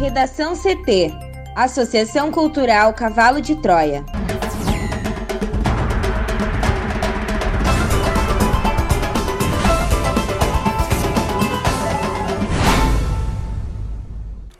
[0.00, 1.12] Redação CT
[1.54, 4.02] Associação Cultural Cavalo de Troia.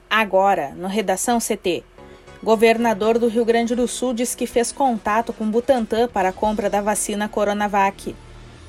[0.07, 1.83] Agora, no Redação CT.
[2.43, 6.69] Governador do Rio Grande do Sul diz que fez contato com Butantan para a compra
[6.69, 8.15] da vacina Coronavac.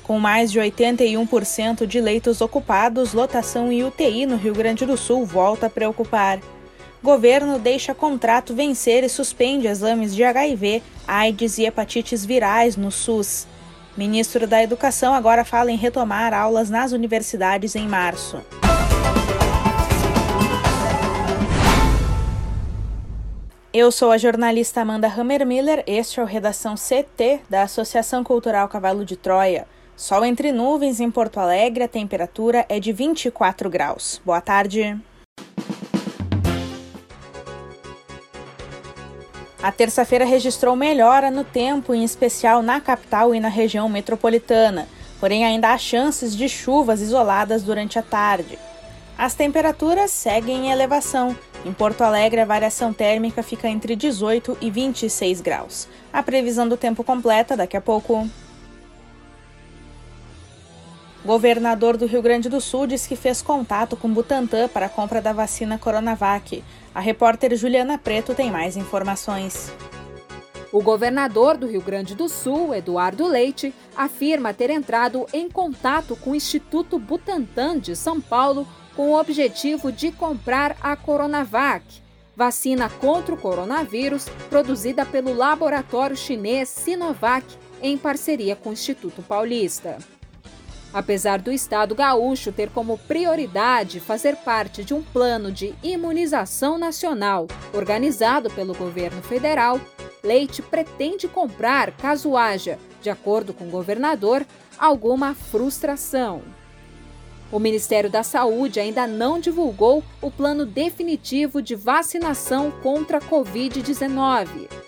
[0.01, 5.23] Com mais de 81% de leitos ocupados, lotação em UTI no Rio Grande do Sul
[5.23, 6.39] volta a preocupar.
[7.03, 13.45] Governo deixa contrato vencer e suspende exames de HIV, AIDS e hepatites virais no SUS.
[13.97, 18.41] Ministro da Educação agora fala em retomar aulas nas universidades em março.
[23.73, 29.03] Eu sou a jornalista Amanda Hammermiller, este é o Redação CT da Associação Cultural Cavalo
[29.03, 29.67] de Troia.
[29.97, 34.21] Sol entre nuvens em Porto Alegre, a temperatura é de 24 graus.
[34.23, 34.97] Boa tarde.
[39.63, 44.89] A terça-feira registrou melhora no tempo, em especial na capital e na região metropolitana,
[45.21, 48.59] porém ainda há chances de chuvas isoladas durante a tarde.
[49.17, 51.33] As temperaturas seguem em elevação.
[51.63, 55.87] Em Porto Alegre, a variação térmica fica entre 18 e 26 graus.
[56.11, 58.27] A previsão do tempo completa daqui a pouco.
[61.23, 65.21] Governador do Rio Grande do Sul diz que fez contato com Butantan para a compra
[65.21, 66.61] da vacina Coronavac.
[66.95, 69.71] A repórter Juliana Preto tem mais informações.
[70.71, 76.31] O governador do Rio Grande do Sul, Eduardo Leite, afirma ter entrado em contato com
[76.31, 81.83] o Instituto Butantan de São Paulo com o objetivo de comprar a Coronavac,
[82.35, 87.45] vacina contra o coronavírus produzida pelo laboratório chinês Sinovac
[87.81, 89.97] em parceria com o Instituto Paulista.
[90.93, 97.47] Apesar do estado gaúcho ter como prioridade fazer parte de um plano de imunização nacional
[97.73, 99.81] organizado pelo governo federal,
[100.23, 104.45] Leite pretende comprar caso haja, de acordo com o governador,
[104.77, 106.43] alguma frustração.
[107.51, 114.82] O Ministério da Saúde ainda não divulgou o plano definitivo de vacinação contra a Covid-19.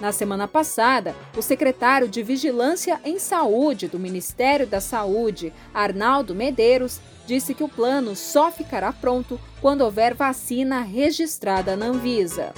[0.00, 7.00] Na semana passada, o secretário de Vigilância em Saúde do Ministério da Saúde, Arnaldo Medeiros,
[7.26, 12.52] disse que o plano só ficará pronto quando houver vacina registrada na Anvisa.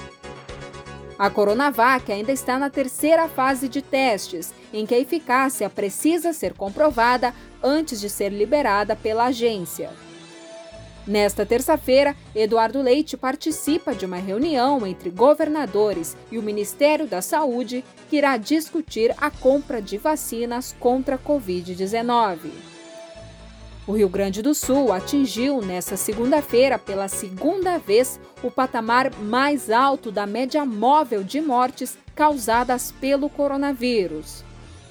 [1.17, 6.53] A Coronavac ainda está na terceira fase de testes, em que a eficácia precisa ser
[6.53, 7.33] comprovada
[7.63, 9.89] antes de ser liberada pela agência.
[11.09, 17.83] Nesta terça-feira, Eduardo Leite participa de uma reunião entre governadores e o Ministério da Saúde
[18.07, 22.51] que irá discutir a compra de vacinas contra a Covid-19.
[23.87, 30.11] O Rio Grande do Sul atingiu nesta segunda-feira, pela segunda vez, o patamar mais alto
[30.11, 34.43] da média móvel de mortes causadas pelo coronavírus.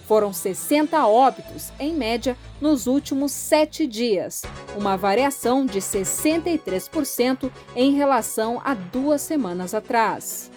[0.08, 4.42] Foram 60 óbitos, em média, nos últimos sete dias,
[4.74, 10.50] uma variação de 63% em relação a duas semanas atrás.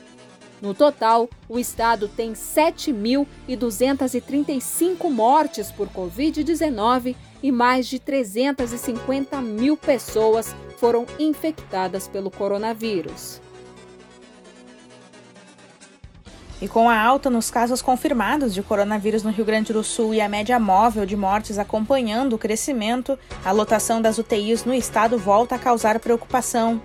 [0.62, 10.56] No total, o estado tem 7.235 mortes por Covid-19 e mais de 350 mil pessoas
[10.78, 13.42] foram infectadas pelo coronavírus.
[16.62, 20.22] E com a alta nos casos confirmados de coronavírus no Rio Grande do Sul e
[20.22, 25.56] a média móvel de mortes acompanhando o crescimento, a lotação das UTIs no estado volta
[25.56, 26.80] a causar preocupação.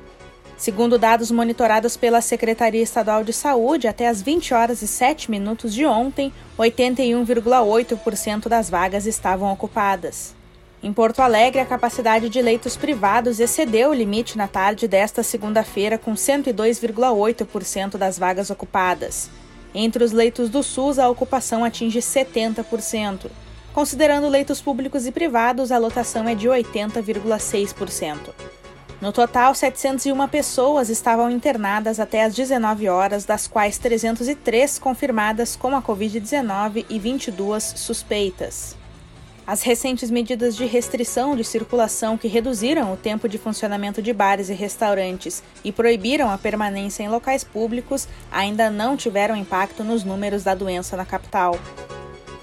[0.56, 5.75] Segundo dados monitorados pela Secretaria Estadual de Saúde, até as 20 horas e 7 minutos
[5.75, 10.34] de ontem, 81,8% das vagas estavam ocupadas.
[10.82, 15.98] Em Porto Alegre, a capacidade de leitos privados excedeu o limite na tarde desta segunda-feira,
[15.98, 19.28] com 102,8% das vagas ocupadas.
[19.78, 23.26] Entre os leitos do SUS, a ocupação atinge 70%.
[23.75, 28.31] Considerando leitos públicos e privados, a lotação é de 80,6%.
[29.03, 35.77] No total, 701 pessoas estavam internadas até às 19 horas, das quais 303 confirmadas com
[35.77, 38.74] a Covid-19 e 22 suspeitas.
[39.47, 44.48] As recentes medidas de restrição de circulação que reduziram o tempo de funcionamento de bares
[44.48, 50.43] e restaurantes e proibiram a permanência em locais públicos ainda não tiveram impacto nos números
[50.43, 51.57] da doença na capital.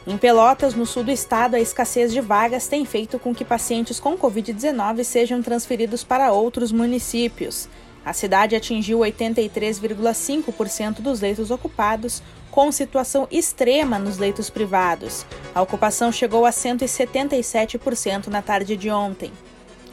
[0.08, 4.00] Em Pelotas, no sul do estado, a escassez de vagas tem feito com que pacientes
[4.00, 7.68] com Covid-19 sejam transferidos para outros municípios.
[8.06, 12.22] A cidade atingiu 83,5% dos leitos ocupados,
[12.52, 15.26] com situação extrema nos leitos privados.
[15.56, 19.32] A ocupação chegou a 177% na tarde de ontem.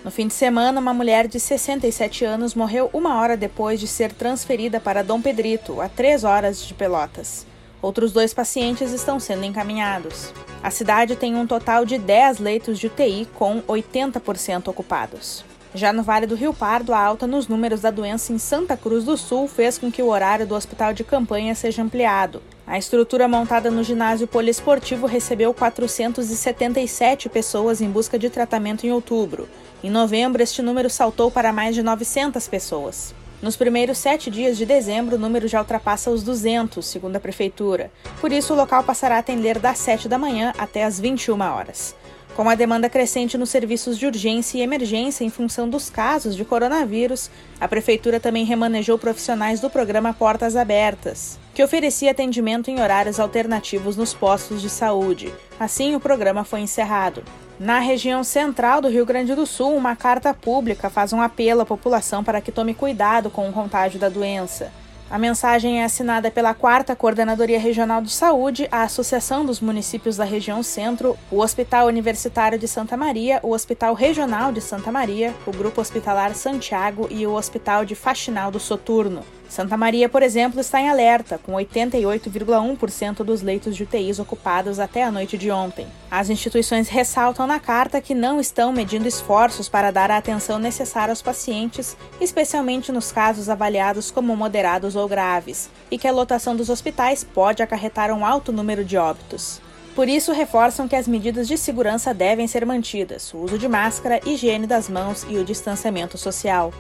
[0.05, 4.13] No fim de semana, uma mulher de 67 anos morreu uma hora depois de ser
[4.13, 7.47] transferida para Dom Pedrito, a três horas de Pelotas.
[7.83, 10.33] Outros dois pacientes estão sendo encaminhados.
[10.63, 15.45] A cidade tem um total de 10 leitos de UTI, com 80% ocupados.
[15.73, 19.05] Já no Vale do Rio Pardo, a alta nos números da doença em Santa Cruz
[19.05, 22.43] do Sul fez com que o horário do hospital de campanha seja ampliado.
[22.67, 29.49] A estrutura montada no ginásio poliesportivo recebeu 477 pessoas em busca de tratamento em outubro.
[29.83, 33.15] Em novembro, este número saltou para mais de 900 pessoas.
[33.41, 37.91] Nos primeiros sete dias de dezembro, o número já ultrapassa os 200, segundo a Prefeitura.
[38.21, 41.95] Por isso, o local passará a atender das 7 da manhã até as 21 horas.
[42.41, 46.43] Com a demanda crescente nos serviços de urgência e emergência em função dos casos de
[46.43, 53.21] coronavírus, a Prefeitura também remanejou profissionais do programa Portas Abertas, que oferecia atendimento em horários
[53.21, 55.31] alternativos nos postos de saúde.
[55.59, 57.23] Assim, o programa foi encerrado.
[57.59, 61.67] Na região central do Rio Grande do Sul, uma carta pública faz um apelo à
[61.67, 64.73] população para que tome cuidado com o contágio da doença.
[65.11, 70.23] A mensagem é assinada pela 4 Coordenadoria Regional de Saúde, a Associação dos Municípios da
[70.23, 75.51] Região Centro, o Hospital Universitário de Santa Maria, o Hospital Regional de Santa Maria, o
[75.51, 79.25] Grupo Hospitalar Santiago e o Hospital de Faxinal do Soturno.
[79.51, 85.03] Santa Maria, por exemplo, está em alerta, com 88,1% dos leitos de UTIs ocupados até
[85.03, 85.89] a noite de ontem.
[86.09, 91.11] As instituições ressaltam na carta que não estão medindo esforços para dar a atenção necessária
[91.11, 96.69] aos pacientes, especialmente nos casos avaliados como moderados ou graves, e que a lotação dos
[96.69, 99.61] hospitais pode acarretar um alto número de óbitos.
[99.95, 104.21] Por isso, reforçam que as medidas de segurança devem ser mantidas: o uso de máscara,
[104.25, 106.73] higiene das mãos e o distanciamento social.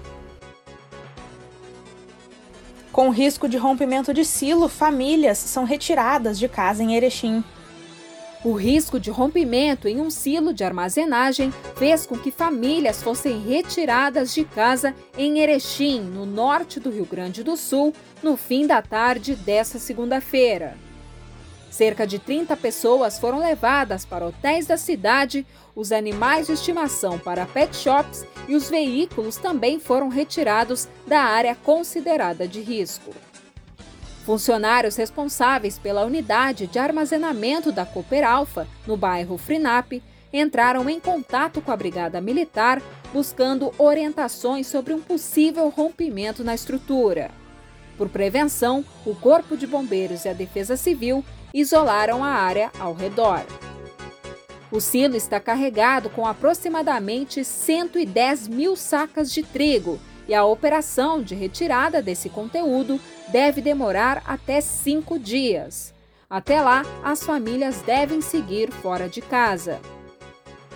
[2.93, 7.43] Com risco de rompimento de silo, famílias são retiradas de casa em Erechim.
[8.42, 14.32] O risco de rompimento em um silo de armazenagem fez com que famílias fossem retiradas
[14.32, 17.92] de casa em Erechim, no norte do Rio Grande do Sul,
[18.22, 20.75] no fim da tarde desta segunda-feira.
[21.70, 25.46] Cerca de 30 pessoas foram levadas para hotéis da cidade,
[25.76, 31.54] os animais de estimação para pet shops e os veículos também foram retirados da área
[31.54, 33.12] considerada de risco.
[34.25, 40.02] Funcionários responsáveis pela unidade de armazenamento da Cooper Alpha, no bairro Frinap,
[40.32, 42.81] entraram em contato com a Brigada Militar
[43.12, 47.31] buscando orientações sobre um possível rompimento na estrutura.
[47.96, 53.44] Por prevenção, o Corpo de Bombeiros e a Defesa Civil isolaram a área ao redor.
[54.70, 59.99] O silo está carregado com aproximadamente 110 mil sacas de trigo
[60.31, 63.00] e a operação de retirada desse conteúdo
[63.32, 65.93] deve demorar até cinco dias.
[66.31, 69.81] Até lá, as famílias devem seguir fora de casa.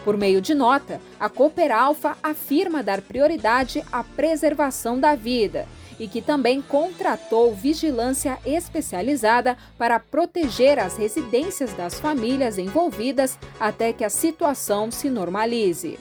[0.05, 5.69] Por meio de nota, a Cooper Alpha afirma dar prioridade à preservação da vida
[6.01, 14.03] e que também contratou vigilância especializada para proteger as residências das famílias envolvidas até que
[14.03, 15.97] a situação se normalize.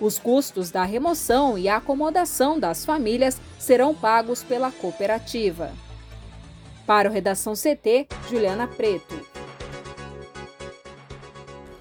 [0.00, 5.72] Os custos da remoção e acomodação das famílias serão pagos pela cooperativa.
[6.86, 9.28] Para o Redação CT, Juliana Preto.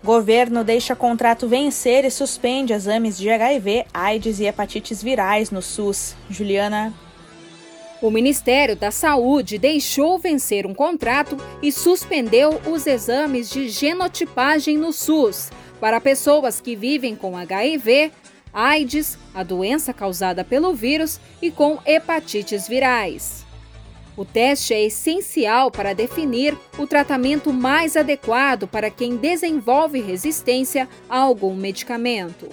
[0.03, 6.15] Governo deixa contrato vencer e suspende exames de HIV, AIDS e hepatites virais no SUS.
[6.29, 6.93] Juliana.
[8.01, 14.91] O Ministério da Saúde deixou vencer um contrato e suspendeu os exames de genotipagem no
[14.91, 18.11] SUS para pessoas que vivem com HIV,
[18.53, 23.45] AIDS, a doença causada pelo vírus, e com hepatites virais.
[24.17, 31.19] O teste é essencial para definir o tratamento mais adequado para quem desenvolve resistência a
[31.19, 32.49] algum medicamento.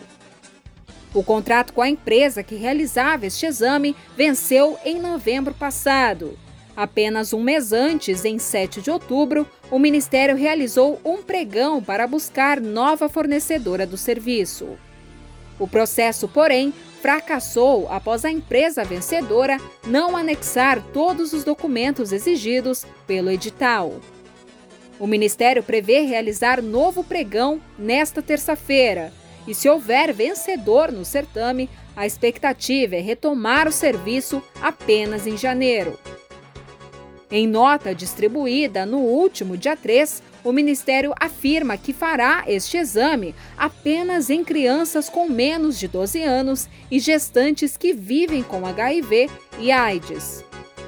[1.13, 6.39] O contrato com a empresa que realizava este exame venceu em novembro passado.
[6.77, 12.61] Apenas um mês antes, em 7 de outubro, o Ministério realizou um pregão para buscar
[12.61, 14.77] nova fornecedora do serviço.
[15.59, 23.31] O processo, porém, fracassou após a empresa vencedora não anexar todos os documentos exigidos pelo
[23.31, 23.95] edital.
[24.99, 29.13] O Ministério prevê realizar novo pregão nesta terça-feira.
[29.47, 35.99] E se houver vencedor no certame, a expectativa é retomar o serviço apenas em janeiro.
[37.31, 44.31] Em nota distribuída no último dia 3, o Ministério afirma que fará este exame apenas
[44.31, 49.29] em crianças com menos de 12 anos e gestantes que vivem com HIV
[49.59, 50.45] e AIDS.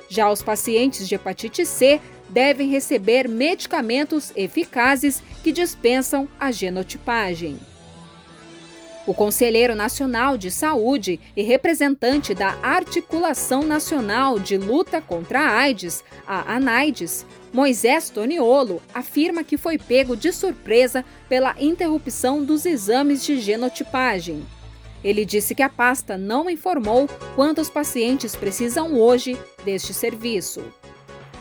[0.08, 7.58] Já os pacientes de hepatite C devem receber medicamentos eficazes que dispensam a genotipagem.
[9.08, 16.04] O conselheiro nacional de saúde e representante da Articulação Nacional de Luta contra a AIDS,
[16.26, 23.40] a ANAIDS, Moisés Toniolo, afirma que foi pego de surpresa pela interrupção dos exames de
[23.40, 24.44] genotipagem.
[25.02, 30.62] Ele disse que a pasta não informou quantos pacientes precisam hoje deste serviço.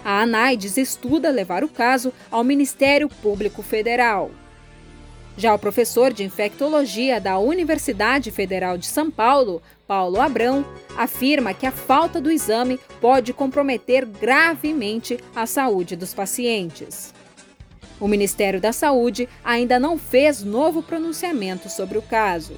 [0.06, 4.32] A ANAIDS estuda levar o caso ao Ministério Público Federal.
[5.38, 10.66] Já o professor de infectologia da Universidade Federal de São Paulo, Paulo Abrão,
[10.98, 17.14] afirma que a falta do exame pode comprometer gravemente a saúde dos pacientes.
[18.00, 22.56] O Ministério da Saúde ainda não fez novo pronunciamento sobre o caso.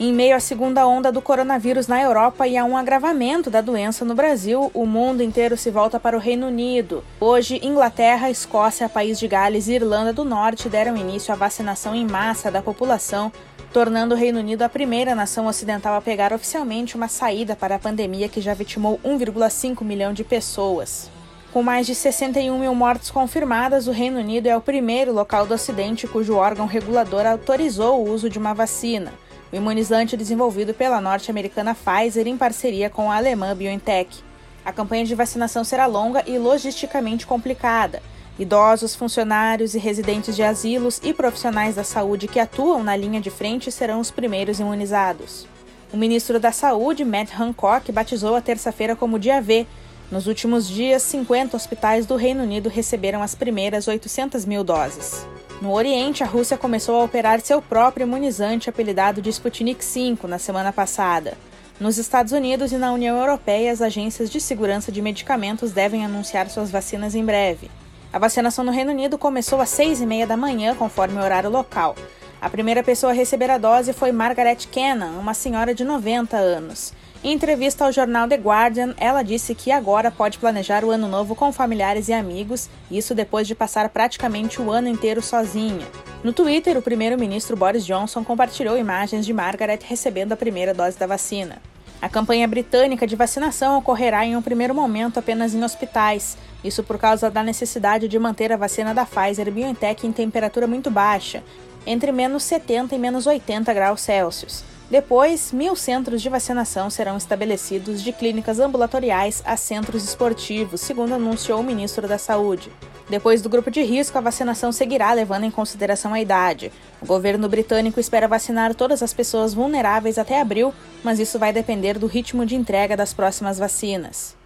[0.00, 4.04] Em meio à segunda onda do coronavírus na Europa e a um agravamento da doença
[4.04, 7.02] no Brasil, o mundo inteiro se volta para o Reino Unido.
[7.20, 12.06] Hoje, Inglaterra, Escócia, País de Gales e Irlanda do Norte deram início à vacinação em
[12.06, 13.32] massa da população,
[13.72, 17.80] tornando o Reino Unido a primeira nação ocidental a pegar oficialmente uma saída para a
[17.80, 21.10] pandemia que já vitimou 1,5 milhão de pessoas.
[21.52, 25.54] Com mais de 61 mil mortes confirmadas, o Reino Unido é o primeiro local do
[25.54, 29.12] Ocidente cujo órgão regulador autorizou o uso de uma vacina
[29.52, 34.22] o imunizante desenvolvido pela norte-americana Pfizer em parceria com a alemã BioNTech.
[34.64, 38.02] A campanha de vacinação será longa e logisticamente complicada.
[38.38, 43.30] Idosos, funcionários e residentes de asilos e profissionais da saúde que atuam na linha de
[43.30, 45.46] frente serão os primeiros imunizados.
[45.92, 49.66] O ministro da Saúde, Matt Hancock, batizou a terça-feira como Dia V.
[50.10, 55.26] Nos últimos dias, 50 hospitais do Reino Unido receberam as primeiras 800 mil doses.
[55.60, 60.38] No Oriente, a Rússia começou a operar seu próprio imunizante apelidado de Sputnik V na
[60.38, 61.36] semana passada.
[61.80, 66.48] Nos Estados Unidos e na União Europeia, as agências de segurança de medicamentos devem anunciar
[66.48, 67.68] suas vacinas em breve.
[68.12, 71.50] A vacinação no Reino Unido começou às seis e meia da manhã, conforme o horário
[71.50, 71.96] local.
[72.40, 76.92] A primeira pessoa a receber a dose foi Margaret Kennan, uma senhora de 90 anos.
[77.22, 81.34] Em entrevista ao jornal The Guardian, ela disse que agora pode planejar o ano novo
[81.34, 85.84] com familiares e amigos, isso depois de passar praticamente o ano inteiro sozinha.
[86.22, 91.08] No Twitter, o primeiro-ministro Boris Johnson compartilhou imagens de Margaret recebendo a primeira dose da
[91.08, 91.60] vacina.
[92.00, 96.98] A campanha britânica de vacinação ocorrerá em um primeiro momento apenas em hospitais, isso por
[96.98, 101.42] causa da necessidade de manter a vacina da Pfizer BioNTech em temperatura muito baixa,
[101.84, 104.77] entre menos 70 e menos 80 graus Celsius.
[104.90, 111.60] Depois, mil centros de vacinação serão estabelecidos de clínicas ambulatoriais a centros esportivos, segundo anunciou
[111.60, 112.72] o ministro da Saúde.
[113.06, 116.72] Depois do grupo de risco, a vacinação seguirá levando em consideração a idade.
[117.02, 120.72] O governo britânico espera vacinar todas as pessoas vulneráveis até abril,
[121.04, 124.37] mas isso vai depender do ritmo de entrega das próximas vacinas.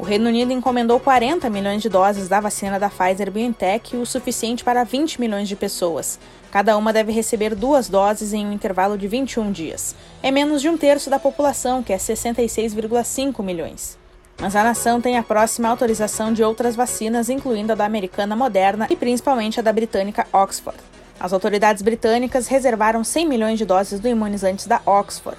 [0.00, 4.64] O Reino Unido encomendou 40 milhões de doses da vacina da Pfizer BioNTech, o suficiente
[4.64, 6.18] para 20 milhões de pessoas.
[6.50, 9.94] Cada uma deve receber duas doses em um intervalo de 21 dias.
[10.22, 13.98] É menos de um terço da população, que é 66,5 milhões.
[14.40, 18.86] Mas a nação tem a próxima autorização de outras vacinas, incluindo a da americana Moderna
[18.88, 20.78] e principalmente a da britânica Oxford.
[21.20, 25.36] As autoridades britânicas reservaram 100 milhões de doses do imunizante da Oxford,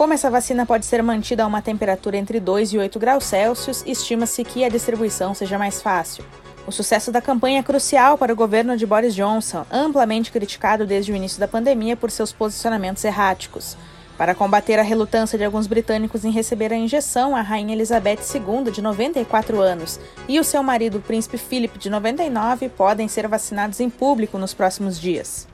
[0.00, 3.84] como essa vacina pode ser mantida a uma temperatura entre 2 e 8 graus Celsius,
[3.86, 6.24] estima-se que a distribuição seja mais fácil.
[6.66, 11.12] O sucesso da campanha é crucial para o governo de Boris Johnson, amplamente criticado desde
[11.12, 13.76] o início da pandemia por seus posicionamentos erráticos.
[14.16, 18.72] Para combater a relutância de alguns britânicos em receber a injeção, a rainha Elizabeth II,
[18.72, 23.80] de 94 anos, e o seu marido, o príncipe Philip, de 99, podem ser vacinados
[23.80, 25.46] em público nos próximos dias.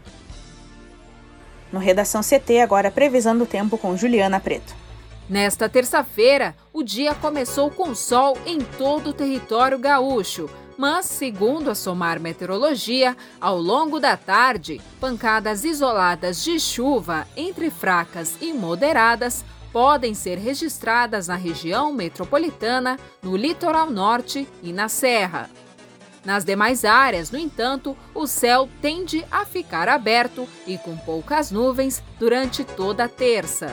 [1.76, 4.74] No Redação CT, agora previsão do tempo com Juliana Preto.
[5.28, 11.74] Nesta terça-feira, o dia começou com sol em todo o território gaúcho, mas, segundo a
[11.74, 20.14] Somar Meteorologia, ao longo da tarde, pancadas isoladas de chuva entre fracas e moderadas podem
[20.14, 25.50] ser registradas na região metropolitana, no litoral norte e na Serra.
[26.26, 32.02] Nas demais áreas, no entanto, o céu tende a ficar aberto e com poucas nuvens
[32.18, 33.72] durante toda a terça.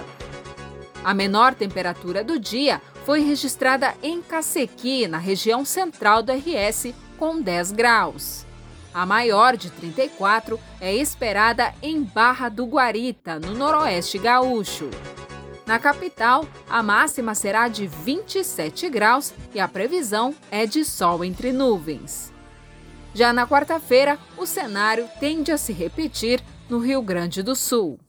[1.03, 7.41] A menor temperatura do dia foi registrada em Cacequi, na região central do RS, com
[7.41, 8.45] 10 graus.
[8.93, 14.91] A maior, de 34, é esperada em Barra do Guarita, no noroeste gaúcho.
[15.65, 21.51] Na capital, a máxima será de 27 graus e a previsão é de sol entre
[21.51, 22.32] nuvens.
[23.13, 27.99] Já na quarta-feira, o cenário tende a se repetir no Rio Grande do Sul.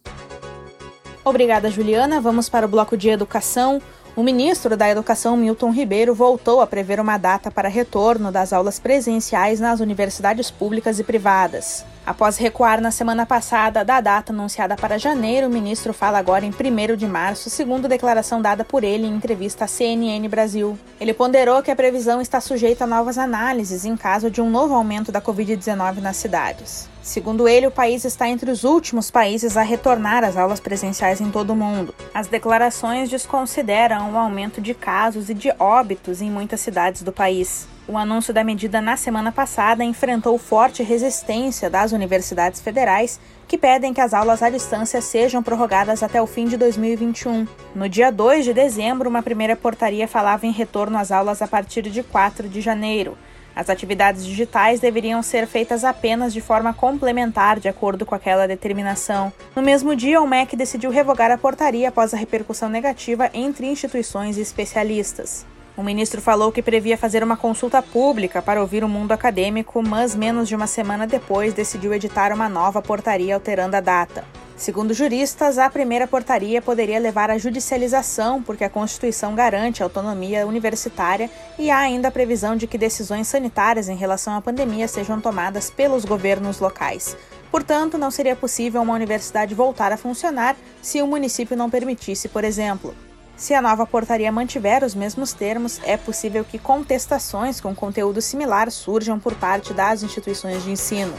[1.23, 2.20] Obrigada, Juliana.
[2.20, 3.82] Vamos para o bloco de educação.
[4.16, 8.78] O ministro da Educação, Milton Ribeiro, voltou a prever uma data para retorno das aulas
[8.78, 11.84] presenciais nas universidades públicas e privadas.
[12.06, 16.50] Após recuar na semana passada da data anunciada para janeiro, o ministro fala agora em
[16.50, 20.78] 1 de março, segundo declaração dada por ele em entrevista à CNN Brasil.
[21.00, 24.75] Ele ponderou que a previsão está sujeita a novas análises em caso de um novo
[24.75, 26.94] aumento da Covid-19 nas cidades.
[27.04, 31.30] Segundo ele, o país está entre os últimos países a retornar às aulas presenciais em
[31.30, 31.94] todo o mundo.
[32.14, 37.68] As declarações desconsideram o aumento de casos e de óbitos em muitas cidades do país.
[37.87, 43.92] O anúncio da medida na semana passada enfrentou forte resistência das universidades federais, que pedem
[43.92, 47.46] que as aulas à distância sejam prorrogadas até o fim de 2021.
[47.75, 51.82] No dia 2 de dezembro, uma primeira portaria falava em retorno às aulas a partir
[51.82, 53.14] de 4 de janeiro.
[53.54, 59.32] As atividades digitais deveriam ser feitas apenas de forma complementar, de acordo com aquela determinação.
[59.54, 64.37] No mesmo dia, o MEC decidiu revogar a portaria após a repercussão negativa entre instituições
[64.37, 65.46] e especialistas.
[65.76, 70.14] O ministro falou que previa fazer uma consulta pública para ouvir o mundo acadêmico, mas
[70.14, 74.25] menos de uma semana depois decidiu editar uma nova portaria alterando a data.
[74.57, 80.47] Segundo juristas, a primeira portaria poderia levar à judicialização, porque a Constituição garante a autonomia
[80.47, 81.28] universitária
[81.59, 85.71] e há ainda a previsão de que decisões sanitárias em relação à pandemia sejam tomadas
[85.71, 87.16] pelos governos locais.
[87.50, 92.45] Portanto, não seria possível uma universidade voltar a funcionar se o município não permitisse, por
[92.45, 92.95] exemplo.
[93.37, 98.71] Se a nova portaria mantiver os mesmos termos, é possível que contestações com conteúdo similar
[98.71, 101.12] surjam por parte das instituições de ensino.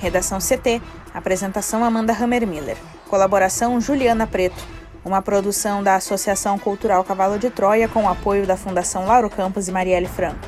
[0.00, 0.80] Redação CT.
[1.12, 2.76] Apresentação Amanda Hammermiller.
[3.08, 4.62] Colaboração Juliana Preto.
[5.04, 9.68] Uma produção da Associação Cultural Cavalo de Troia com o apoio da Fundação Lauro Campos
[9.68, 10.46] e Marielle Franco.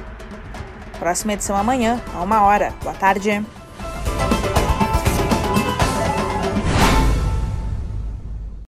[0.99, 2.73] Próxima edição amanhã, a uma hora.
[2.83, 3.45] Boa tarde.